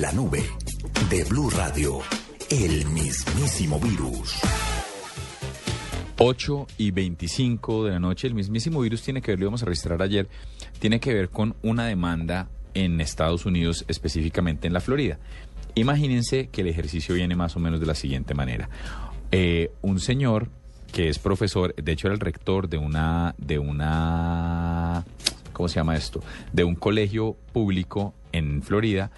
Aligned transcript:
La 0.00 0.10
nube 0.12 0.42
de 1.08 1.22
Blue 1.24 1.50
Radio, 1.50 2.00
el 2.50 2.84
mismísimo 2.86 3.78
virus. 3.78 4.40
8 6.18 6.66
y 6.78 6.90
25 6.90 7.84
de 7.84 7.90
la 7.92 8.00
noche, 8.00 8.26
el 8.26 8.34
mismísimo 8.34 8.80
virus 8.80 9.02
tiene 9.02 9.22
que 9.22 9.30
ver, 9.32 9.38
lo 9.38 9.44
íbamos 9.44 9.62
a 9.62 9.66
registrar 9.66 10.02
ayer, 10.02 10.26
tiene 10.80 10.98
que 10.98 11.14
ver 11.14 11.28
con 11.28 11.54
una 11.62 11.86
demanda 11.86 12.48
en 12.72 13.00
Estados 13.00 13.46
Unidos, 13.46 13.84
específicamente 13.86 14.66
en 14.66 14.72
la 14.72 14.80
Florida. 14.80 15.18
Imagínense 15.76 16.48
que 16.48 16.62
el 16.62 16.68
ejercicio 16.68 17.14
viene 17.14 17.36
más 17.36 17.54
o 17.54 17.60
menos 17.60 17.78
de 17.78 17.86
la 17.86 17.94
siguiente 17.94 18.34
manera. 18.34 18.68
Eh, 19.30 19.70
un 19.82 20.00
señor 20.00 20.48
que 20.92 21.08
es 21.08 21.20
profesor, 21.20 21.72
de 21.76 21.92
hecho 21.92 22.08
era 22.08 22.14
el 22.14 22.20
rector 22.20 22.68
de 22.68 22.78
una, 22.78 23.36
de 23.38 23.60
una, 23.60 25.04
¿cómo 25.52 25.68
se 25.68 25.76
llama 25.76 25.94
esto? 25.94 26.20
De 26.52 26.64
un 26.64 26.74
colegio 26.74 27.36
público 27.52 28.12
en 28.32 28.62
Florida. 28.62 29.12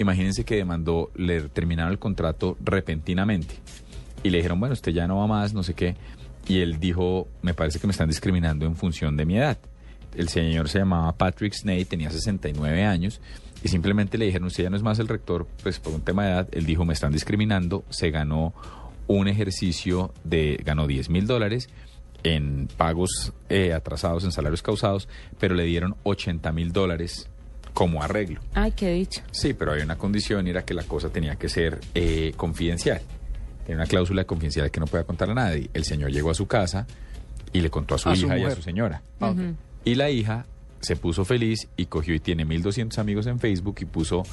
Imagínense 0.00 0.44
que 0.44 0.56
demandó, 0.56 1.10
le 1.14 1.42
terminaron 1.50 1.92
el 1.92 1.98
contrato 1.98 2.56
repentinamente 2.64 3.56
y 4.22 4.30
le 4.30 4.38
dijeron, 4.38 4.58
bueno, 4.58 4.72
usted 4.72 4.92
ya 4.92 5.06
no 5.06 5.18
va 5.18 5.26
más, 5.26 5.52
no 5.52 5.62
sé 5.62 5.74
qué. 5.74 5.94
Y 6.48 6.60
él 6.60 6.80
dijo, 6.80 7.28
me 7.42 7.52
parece 7.52 7.78
que 7.78 7.86
me 7.86 7.90
están 7.90 8.08
discriminando 8.08 8.64
en 8.64 8.76
función 8.76 9.14
de 9.18 9.26
mi 9.26 9.36
edad. 9.36 9.58
El 10.16 10.30
señor 10.30 10.70
se 10.70 10.78
llamaba 10.78 11.12
Patrick 11.12 11.52
Snay, 11.52 11.84
tenía 11.84 12.10
69 12.10 12.82
años 12.82 13.20
y 13.62 13.68
simplemente 13.68 14.16
le 14.16 14.24
dijeron, 14.24 14.46
usted 14.46 14.64
ya 14.64 14.70
no 14.70 14.76
es 14.76 14.82
más 14.82 14.98
el 15.00 15.06
rector, 15.06 15.46
pues 15.62 15.78
por 15.78 15.92
un 15.92 16.00
tema 16.00 16.24
de 16.24 16.30
edad. 16.30 16.48
Él 16.52 16.64
dijo, 16.64 16.86
me 16.86 16.94
están 16.94 17.12
discriminando, 17.12 17.84
se 17.90 18.10
ganó 18.10 18.54
un 19.06 19.28
ejercicio 19.28 20.14
de, 20.24 20.62
ganó 20.64 20.86
10 20.86 21.10
mil 21.10 21.26
dólares 21.26 21.68
en 22.22 22.68
pagos 22.74 23.34
eh, 23.50 23.74
atrasados, 23.74 24.24
en 24.24 24.32
salarios 24.32 24.62
causados, 24.62 25.10
pero 25.38 25.54
le 25.54 25.64
dieron 25.64 25.94
80 26.04 26.52
mil 26.52 26.72
dólares 26.72 27.28
como 27.74 28.02
arreglo. 28.02 28.40
Ay, 28.54 28.72
qué 28.72 28.92
dicho. 28.92 29.22
Sí, 29.30 29.54
pero 29.54 29.72
hay 29.72 29.82
una 29.82 29.96
condición 29.96 30.46
y 30.46 30.50
era 30.50 30.64
que 30.64 30.74
la 30.74 30.82
cosa 30.84 31.10
tenía 31.10 31.36
que 31.36 31.48
ser 31.48 31.80
eh, 31.94 32.32
confidencial. 32.36 33.00
Tiene 33.66 33.80
una 33.80 33.86
cláusula 33.86 34.22
de 34.22 34.26
confidencialidad 34.26 34.72
que 34.72 34.80
no 34.80 34.86
pueda 34.86 35.04
contar 35.04 35.30
a 35.30 35.34
nadie. 35.34 35.70
El 35.74 35.84
señor 35.84 36.10
llegó 36.10 36.30
a 36.30 36.34
su 36.34 36.46
casa 36.46 36.86
y 37.52 37.60
le 37.60 37.70
contó 37.70 37.94
a 37.94 37.98
su 37.98 38.08
A 38.08 38.16
su 38.16 38.26
hija 38.26 38.38
y 38.38 38.44
a 38.44 38.50
su 38.54 38.62
señora. 38.62 39.02
Ah. 39.20 39.34
Y 39.84 39.94
la 39.94 40.10
hija 40.10 40.46
se 40.80 40.96
puso 40.96 41.24
feliz 41.24 41.68
y 41.76 41.86
cogió 41.86 42.14
y 42.14 42.20
tiene 42.20 42.46
1.200 42.46 42.98
amigos 42.98 43.26
en 43.26 43.38
Facebook 43.38 43.76
y 43.80 43.84
puso, 43.84 44.24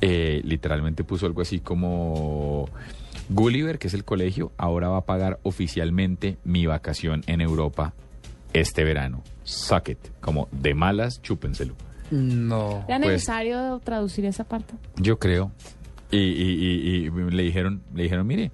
eh, 0.00 0.40
literalmente 0.44 1.04
puso 1.04 1.26
algo 1.26 1.42
así 1.42 1.60
como 1.60 2.68
Gulliver, 3.28 3.78
que 3.78 3.88
es 3.88 3.94
el 3.94 4.04
colegio, 4.04 4.52
ahora 4.56 4.88
va 4.88 4.98
a 4.98 5.04
pagar 5.04 5.38
oficialmente 5.42 6.38
mi 6.44 6.66
vacación 6.66 7.22
en 7.26 7.40
Europa 7.40 7.94
este 8.52 8.84
verano. 8.84 9.22
Suck 9.44 9.90
it. 9.90 9.98
Como 10.20 10.48
de 10.50 10.74
malas, 10.74 11.20
chúpenselo. 11.22 11.74
No. 12.12 12.84
¿Era 12.88 12.98
Pues- 12.98 13.12
necesario 13.12 13.80
traducir 13.82 14.24
esa 14.26 14.44
parte? 14.44 14.74
Yo 14.96 15.18
creo. 15.18 15.50
Y, 16.10 16.18
y- 16.18 16.20
y- 16.20 17.06
y 17.06 17.10
le 17.30 17.42
dijeron, 17.42 17.82
le 17.94 18.02
dijeron, 18.04 18.26
mire, 18.26 18.50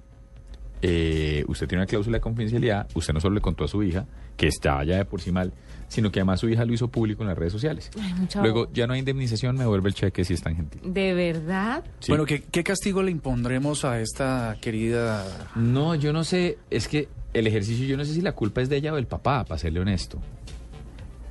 eh, 0.81 1.43
usted 1.47 1.67
tiene 1.67 1.81
una 1.83 1.87
cláusula 1.87 2.17
de 2.17 2.21
confidencialidad, 2.21 2.87
usted 2.95 3.13
no 3.13 3.19
solo 3.19 3.35
le 3.35 3.41
contó 3.41 3.65
a 3.65 3.67
su 3.67 3.83
hija, 3.83 4.05
que 4.37 4.47
estaba 4.47 4.83
ya 4.85 4.95
de 4.95 5.03
por 5.05 5.19
sí 5.19 5.31
mal, 5.33 5.51
sino 5.89 6.09
que 6.11 6.19
además 6.21 6.39
su 6.39 6.47
hija 6.47 6.63
lo 6.63 6.71
hizo 6.73 6.87
público 6.87 7.23
en 7.23 7.27
las 7.29 7.37
redes 7.37 7.51
sociales. 7.51 7.91
Ay, 8.01 8.13
Luego, 8.41 8.71
ya 8.71 8.87
no 8.87 8.93
hay 8.93 8.99
indemnización, 8.99 9.55
me 9.57 9.63
devuelve 9.63 9.89
el 9.89 9.95
cheque 9.95 10.23
si 10.23 10.35
es 10.35 10.41
tan 10.41 10.55
gentil. 10.55 10.79
¿De 10.85 11.13
verdad? 11.13 11.83
Sí. 11.99 12.11
Bueno, 12.13 12.25
¿qué, 12.25 12.43
qué 12.43 12.63
castigo 12.63 13.03
le 13.03 13.11
impondremos 13.11 13.83
a 13.83 13.99
esta 13.99 14.55
querida... 14.61 15.25
No, 15.55 15.95
yo 15.95 16.13
no 16.13 16.23
sé, 16.23 16.57
es 16.69 16.87
que 16.87 17.09
el 17.33 17.45
ejercicio, 17.47 17.85
yo 17.85 17.97
no 17.97 18.05
sé 18.05 18.13
si 18.13 18.21
la 18.21 18.31
culpa 18.31 18.61
es 18.61 18.69
de 18.69 18.77
ella 18.77 18.93
o 18.93 18.95
del 18.95 19.07
papá, 19.07 19.43
para 19.43 19.57
serle 19.59 19.81
honesto. 19.81 20.19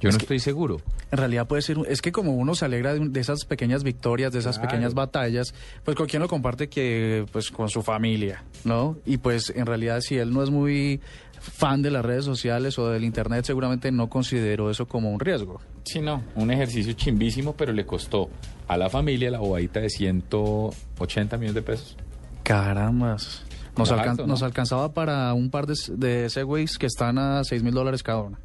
Yo 0.00 0.08
Es 0.10 0.14
no 0.14 0.18
que- 0.18 0.24
estoy 0.24 0.38
seguro. 0.40 0.80
En 1.10 1.18
realidad 1.18 1.46
puede 1.48 1.62
ser, 1.62 1.78
es 1.88 2.00
que 2.02 2.12
como 2.12 2.32
uno 2.32 2.54
se 2.54 2.64
alegra 2.64 2.94
de, 2.94 3.20
esas 3.20 3.44
pequeñas 3.44 3.82
victorias, 3.82 4.32
de 4.32 4.38
esas 4.38 4.58
Claro. 4.58 4.70
pequeñas 4.70 4.94
batallas, 4.94 5.54
pues 5.84 5.96
con 5.96 6.06
quién 6.06 6.22
lo 6.22 6.28
comparte 6.28 6.68
que 6.68 7.26
pues 7.32 7.50
con 7.50 7.68
su 7.68 7.82
familia, 7.82 8.44
¿no? 8.64 8.96
Y 9.06 9.16
pues 9.16 9.50
en 9.56 9.66
realidad 9.66 10.00
si 10.00 10.16
él 10.18 10.32
no 10.32 10.42
es 10.42 10.50
muy 10.50 11.00
fan 11.40 11.82
de 11.82 11.90
las 11.90 12.04
redes 12.04 12.24
sociales 12.24 12.78
o 12.78 12.88
del 12.90 13.04
internet, 13.04 13.44
seguramente 13.44 13.90
no 13.90 14.08
consideró 14.08 14.70
eso 14.70 14.86
como 14.86 15.10
un 15.10 15.18
riesgo. 15.20 15.60
Sí, 15.84 16.00
no, 16.00 16.22
un 16.34 16.50
ejercicio 16.50 16.92
chimbísimo, 16.92 17.54
pero 17.56 17.72
le 17.72 17.86
costó 17.86 18.28
a 18.66 18.76
la 18.76 18.90
familia 18.90 19.30
la 19.30 19.38
bobadita 19.38 19.80
de 19.80 19.88
180 19.88 21.36
millones 21.38 21.54
de 21.54 21.62
pesos. 21.62 21.96
Carambas. 22.42 23.44
Nos, 23.76 23.92
alcan- 23.92 24.08
alto, 24.10 24.22
¿no? 24.22 24.28
nos 24.32 24.42
alcanzaba 24.42 24.92
para 24.92 25.32
un 25.34 25.50
par 25.50 25.66
de, 25.66 25.74
de 25.96 26.28
Segways 26.30 26.76
que 26.78 26.86
están 26.86 27.18
a 27.18 27.44
6 27.44 27.62
mil 27.62 27.72
dólares 27.74 28.02
cada 28.02 28.22
uno. 28.22 28.38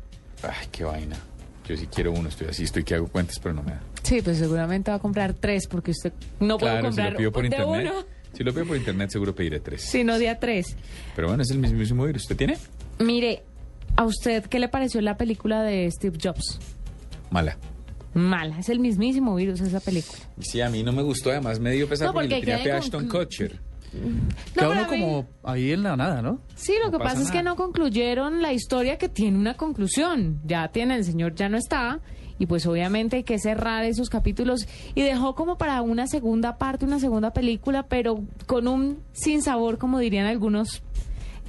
Ay, 0.43 0.67
qué 0.71 0.83
vaina. 0.83 1.15
Yo 1.65 1.77
sí 1.77 1.87
quiero 1.87 2.11
uno, 2.11 2.27
estoy 2.29 2.47
así, 2.47 2.63
estoy 2.63 2.83
que 2.83 2.95
hago 2.95 3.07
cuentas, 3.07 3.39
pero 3.41 3.55
no 3.55 3.63
me 3.63 3.71
da. 3.71 3.81
Sí, 4.03 4.21
pues 4.21 4.37
seguramente 4.37 4.91
va 4.91 4.97
a 4.97 4.99
comprar 4.99 5.33
tres 5.33 5.65
porque 5.67 5.91
usted 5.91 6.11
no 6.39 6.57
puede 6.57 6.73
Claro, 6.73 6.81
si 6.81 6.87
comprar 6.89 7.11
lo 7.13 7.17
pido 7.17 7.31
por 7.31 7.41
de 7.43 7.47
internet. 7.47 7.91
uno, 7.93 8.05
Si 8.33 8.43
lo 8.43 8.53
pido 8.53 8.65
por 8.65 8.75
internet, 8.77 9.09
seguro 9.11 9.33
pediré 9.33 9.59
tres. 9.61 9.81
sino 9.81 10.17
de 10.19 10.27
a 10.29 10.39
tres. 10.39 10.75
Pero 11.15 11.29
bueno, 11.29 11.43
es 11.43 11.51
el 11.51 11.59
mismísimo 11.59 12.05
virus. 12.05 12.23
¿Usted 12.23 12.35
tiene? 12.35 12.57
Mire, 12.99 13.43
¿a 13.95 14.03
usted 14.05 14.43
qué 14.47 14.59
le 14.59 14.67
pareció 14.67 14.99
la 15.01 15.15
película 15.17 15.63
de 15.63 15.89
Steve 15.89 16.17
Jobs? 16.21 16.59
Mala. 17.31 17.57
Mala, 18.13 18.59
es 18.59 18.69
el 18.69 18.79
mismísimo 18.79 19.33
virus 19.35 19.61
esa 19.61 19.79
película. 19.79 20.19
Sí, 20.39 20.61
a 20.61 20.69
mí 20.69 20.83
no 20.83 20.91
me 20.91 21.01
gustó, 21.01 21.31
además 21.31 21.59
me 21.59 21.71
dio 21.71 21.87
pesar 21.87 22.07
No, 22.07 22.13
porque, 22.13 22.29
porque 22.29 22.45
le 22.45 22.57
tenía 22.57 22.77
Ashton 22.77 23.07
Kutcher. 23.07 23.59
Cada 24.55 24.69
pero 24.69 24.71
uno 24.71 24.87
como 24.87 25.27
ahí 25.43 25.71
en 25.71 25.83
la 25.83 25.95
nada, 25.95 26.21
¿no? 26.21 26.39
Sí, 26.55 26.73
lo 26.79 26.85
No 26.85 26.91
que 26.91 26.97
pasa 27.03 27.11
pasa 27.15 27.25
es 27.25 27.31
que 27.31 27.43
no 27.43 27.55
concluyeron 27.55 28.41
la 28.41 28.53
historia 28.53 28.97
que 28.97 29.09
tiene 29.09 29.37
una 29.37 29.55
conclusión. 29.55 30.39
Ya 30.45 30.67
tiene, 30.69 30.95
el 30.95 31.03
señor 31.05 31.35
ya 31.35 31.49
no 31.49 31.57
está. 31.57 31.99
Y 32.39 32.47
pues 32.47 32.65
obviamente 32.65 33.17
hay 33.17 33.23
que 33.23 33.37
cerrar 33.37 33.83
esos 33.85 34.09
capítulos. 34.09 34.67
Y 34.95 35.01
dejó 35.03 35.35
como 35.35 35.57
para 35.57 35.81
una 35.81 36.07
segunda 36.07 36.57
parte, 36.57 36.85
una 36.85 36.99
segunda 36.99 37.31
película, 37.31 37.83
pero 37.83 38.23
con 38.47 38.67
un 38.67 38.99
sinsabor, 39.13 39.77
como 39.77 39.99
dirían 39.99 40.25
algunos 40.25 40.81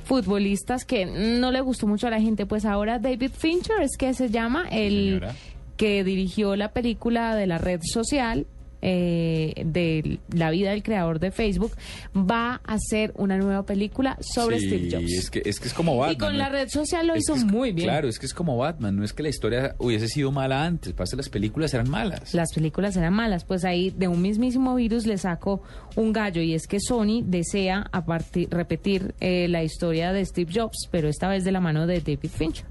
futbolistas, 0.04 0.84
que 0.84 1.06
no 1.06 1.50
le 1.50 1.60
gustó 1.62 1.86
mucho 1.86 2.06
a 2.06 2.10
la 2.10 2.20
gente. 2.20 2.46
Pues 2.46 2.64
ahora 2.64 2.98
David 2.98 3.30
Fincher 3.36 3.80
es 3.82 3.96
que 3.96 4.12
se 4.12 4.28
llama 4.30 4.66
el 4.70 5.20
señora. 5.20 5.34
que 5.76 6.04
dirigió 6.04 6.56
la 6.56 6.72
película 6.72 7.34
de 7.34 7.46
la 7.46 7.58
red 7.58 7.80
social 7.82 8.46
eh, 8.86 9.54
de 9.64 10.18
la 10.32 10.50
vida 10.50 10.70
del 10.70 10.82
creador 10.82 11.18
de 11.18 11.30
Facebook, 11.30 11.72
va 12.14 12.60
a 12.64 12.74
hacer 12.74 13.12
una 13.16 13.38
nueva 13.38 13.64
película 13.64 14.16
sobre 14.20 14.60
Sí, 14.60 14.66
Steve 14.68 14.88
Jobs. 14.92 15.12
Es 15.12 15.30
que, 15.30 15.42
es 15.44 15.58
que 15.58 15.68
es 15.68 15.74
como 15.74 15.96
Batman. 15.96 16.14
Y 16.14 16.18
con 16.18 16.32
¿no? 16.32 16.38
la 16.38 16.48
red 16.50 16.68
social 16.68 17.06
lo 17.06 17.14
Es 17.14 17.22
hizo 17.22 17.34
es- 17.34 17.44
muy 17.44 17.72
bien. 17.72 17.88
Claro, 17.88 18.08
es 18.08 18.18
que 18.18 18.26
es 18.26 18.34
como 18.34 18.56
Batman. 18.58 18.94
No 18.96 19.04
es 19.04 19.12
que 19.12 19.22
la 19.22 19.30
historia 19.30 19.74
hubiese 19.78 20.06
sido 20.08 20.30
mala 20.30 20.64
antes. 20.64 20.92
Pasa, 20.92 21.16
las 21.16 21.28
películas 21.28 21.72
eran 21.74 21.88
malas. 21.90 22.34
Las 22.34 22.52
películas 22.52 22.96
eran 22.96 23.14
malas, 23.14 23.44
pues 23.44 23.64
ahí 23.64 23.90
de 23.90 24.06
un 24.08 24.20
mismísimo 24.20 24.74
virus 24.74 25.06
le 25.06 25.16
saco 25.18 25.62
un 25.96 26.12
gallo 26.12 26.42
y 26.42 26.54
es 26.54 26.66
que 26.66 26.78
Sony 26.80 27.22
desea 27.24 27.88
a 27.90 28.04
partir- 28.04 28.48
repetir 28.50 29.14
eh, 29.20 29.48
la 29.48 29.62
historia 29.64 30.12
de 30.12 30.24
Steve 30.24 30.52
Jobs, 30.54 30.88
pero 30.90 31.08
esta 31.08 31.28
vez 31.28 31.44
de 31.44 31.52
la 31.52 31.60
mano 31.60 31.86
de 31.86 32.00
David 32.00 32.30
Fincher. 32.30 32.66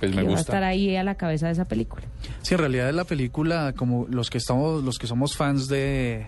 Pues 0.00 0.10
que 0.10 0.16
me 0.16 0.24
va 0.24 0.36
a 0.36 0.40
estar 0.40 0.62
ahí 0.64 0.96
a 0.96 1.04
la 1.04 1.14
cabeza 1.14 1.46
de 1.46 1.52
esa 1.52 1.64
película. 1.66 2.02
Sí, 2.42 2.54
en 2.54 2.60
realidad 2.60 2.92
la 2.92 3.04
película, 3.04 3.72
como 3.76 4.06
los 4.10 4.28
que 4.30 4.38
estamos, 4.38 4.82
los 4.82 4.98
que 4.98 5.06
somos 5.06 5.36
fans 5.36 5.68
de, 5.68 6.26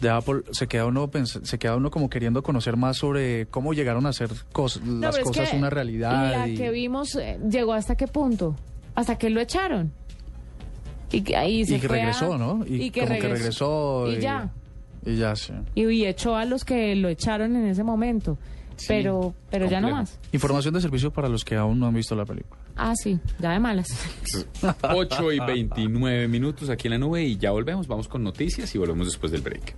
de 0.00 0.10
Apple, 0.10 0.42
se 0.52 0.66
queda 0.68 0.86
uno 0.86 1.10
pens- 1.10 1.42
se 1.44 1.58
queda 1.58 1.76
uno 1.76 1.90
como 1.90 2.10
queriendo 2.10 2.42
conocer 2.42 2.76
más 2.76 2.96
sobre 2.98 3.46
cómo 3.46 3.72
llegaron 3.72 4.06
a 4.06 4.10
hacer 4.10 4.28
cos- 4.52 4.80
No, 4.82 5.00
las 5.06 5.18
es 5.18 5.24
cosas 5.24 5.50
que 5.50 5.56
una 5.56 5.70
realidad. 5.70 6.30
La 6.30 6.48
y- 6.48 6.54
que 6.56 6.70
vimos 6.70 7.14
eh, 7.16 7.38
llegó 7.50 7.72
hasta 7.72 7.96
qué 7.96 8.06
punto? 8.06 8.54
Hasta 8.94 9.16
que 9.16 9.30
lo 9.30 9.40
echaron. 9.40 9.90
Y 11.10 11.22
que 11.22 11.36
ahí 11.36 11.64
se 11.64 11.76
y 11.76 11.80
que 11.80 11.88
fue 11.88 11.96
a- 12.00 12.04
regresó, 12.04 12.36
¿no? 12.36 12.64
Y, 12.66 12.90
que 12.90 13.00
como 13.00 13.12
regresó. 13.14 14.04
que 14.04 14.10
regresó. 14.12 14.18
Y 14.18 14.20
ya. 14.20 14.50
Y 15.06 15.16
ya, 15.16 15.34
sí. 15.36 15.54
Y, 15.74 15.86
y 15.88 16.06
echó 16.06 16.36
a 16.36 16.44
los 16.44 16.64
que 16.66 16.94
lo 16.96 17.08
echaron 17.08 17.56
en 17.56 17.66
ese 17.68 17.82
momento. 17.82 18.36
Sí, 18.78 18.86
pero 18.88 19.34
pero 19.50 19.66
ya 19.68 19.80
no 19.80 19.90
más. 19.90 20.18
Información 20.32 20.74
de 20.74 20.80
servicio 20.80 21.10
para 21.12 21.28
los 21.28 21.44
que 21.44 21.56
aún 21.56 21.78
no 21.78 21.86
han 21.86 21.94
visto 21.94 22.14
la 22.14 22.24
película. 22.24 22.60
Ah, 22.76 22.94
sí, 22.96 23.18
ya 23.38 23.50
de 23.50 23.58
malas. 23.58 23.88
8 24.82 25.32
y 25.32 25.40
29 25.40 26.28
minutos 26.28 26.70
aquí 26.70 26.86
en 26.86 26.92
la 26.92 26.98
nube 26.98 27.24
y 27.24 27.36
ya 27.36 27.50
volvemos. 27.50 27.86
Vamos 27.86 28.08
con 28.08 28.22
noticias 28.22 28.74
y 28.74 28.78
volvemos 28.78 29.06
después 29.06 29.32
del 29.32 29.42
break. 29.42 29.74